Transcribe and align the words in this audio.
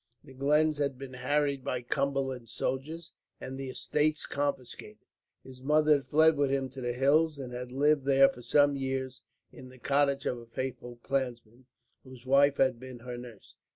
The 0.23 0.33
glens 0.33 0.79
had 0.79 0.97
been 0.97 1.13
harried 1.13 1.63
by 1.63 1.83
Cumberland's 1.83 2.51
soldiers, 2.51 3.11
and 3.39 3.55
the 3.55 3.69
estates 3.69 4.25
confiscated. 4.25 5.05
His 5.43 5.61
mother 5.61 5.97
had 5.97 6.05
fled 6.05 6.37
with 6.37 6.49
him 6.49 6.69
to 6.69 6.81
the 6.81 6.93
hills; 6.93 7.37
and 7.37 7.53
had 7.53 7.71
lived 7.71 8.05
there, 8.05 8.27
for 8.27 8.41
some 8.41 8.75
years, 8.75 9.21
in 9.51 9.69
the 9.69 9.77
cottage 9.77 10.25
of 10.25 10.39
a 10.39 10.47
faithful 10.47 10.95
clansman, 11.03 11.67
whose 12.03 12.25
wife 12.25 12.57
had 12.57 12.79
been 12.79 12.97
her 13.01 13.15
nurse. 13.19 13.57